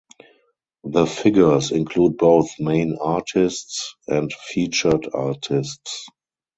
[0.83, 6.07] The figures include both main artists and featured artists.